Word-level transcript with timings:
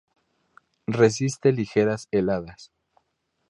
Resiste 0.87 1.51
ligeras 1.53 2.07
heladas. 2.09 2.71